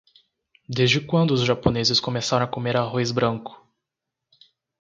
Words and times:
Desde 0.67 0.99
quando 0.99 1.29
os 1.29 1.43
japoneses 1.45 1.99
começaram 1.99 2.43
a 2.43 2.47
comer 2.47 2.75
arroz 2.75 3.11
branco? 3.11 3.63